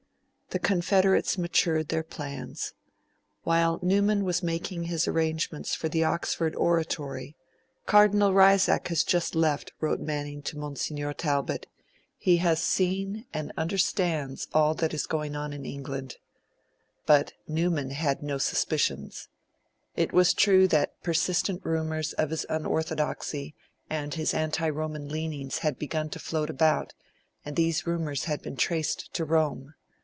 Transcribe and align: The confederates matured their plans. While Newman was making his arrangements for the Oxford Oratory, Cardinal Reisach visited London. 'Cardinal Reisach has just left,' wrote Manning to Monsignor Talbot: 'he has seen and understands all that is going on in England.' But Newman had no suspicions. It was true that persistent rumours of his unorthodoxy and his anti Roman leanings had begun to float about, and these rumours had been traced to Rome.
The 0.53 0.59
confederates 0.59 1.37
matured 1.37 1.87
their 1.87 2.03
plans. 2.03 2.73
While 3.43 3.79
Newman 3.81 4.25
was 4.25 4.43
making 4.43 4.83
his 4.83 5.07
arrangements 5.07 5.75
for 5.75 5.87
the 5.87 6.03
Oxford 6.03 6.53
Oratory, 6.57 7.37
Cardinal 7.85 8.33
Reisach 8.33 8.85
visited 8.85 8.89
London. 8.89 8.89
'Cardinal 8.89 8.89
Reisach 8.89 8.89
has 8.89 9.03
just 9.05 9.35
left,' 9.35 9.71
wrote 9.79 9.99
Manning 10.01 10.41
to 10.41 10.57
Monsignor 10.57 11.13
Talbot: 11.13 11.67
'he 12.17 12.37
has 12.43 12.61
seen 12.61 13.25
and 13.33 13.53
understands 13.55 14.49
all 14.53 14.73
that 14.75 14.93
is 14.93 15.05
going 15.05 15.37
on 15.37 15.53
in 15.53 15.65
England.' 15.65 16.17
But 17.05 17.31
Newman 17.47 17.91
had 17.91 18.21
no 18.21 18.37
suspicions. 18.37 19.29
It 19.95 20.11
was 20.11 20.33
true 20.33 20.67
that 20.67 21.01
persistent 21.01 21.61
rumours 21.63 22.11
of 22.11 22.29
his 22.29 22.45
unorthodoxy 22.49 23.55
and 23.89 24.15
his 24.15 24.33
anti 24.33 24.69
Roman 24.69 25.07
leanings 25.07 25.59
had 25.59 25.79
begun 25.79 26.09
to 26.09 26.19
float 26.19 26.49
about, 26.49 26.93
and 27.45 27.55
these 27.55 27.87
rumours 27.87 28.25
had 28.25 28.41
been 28.41 28.57
traced 28.57 29.13
to 29.13 29.23
Rome. 29.23 29.75